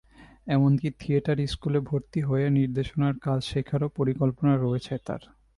[0.47, 5.21] এমনকি থিয়েটার স্কুলে ভর্তি হয়ে নির্দেশনার কাজ শেখারও পরিকল্পনা রয়েছে তাঁর।